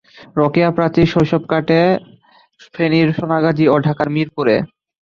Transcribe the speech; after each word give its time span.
রোকেয়া 0.37 0.69
প্রাচীর 0.71 1.07
শৈশব 1.07 1.43
কাটে 1.51 1.81
ফেনীর 2.73 3.07
সোনাগাজী 3.17 3.65
ও 3.67 3.75
ঢাকার 3.85 4.07
মিরপুরে। 4.15 4.55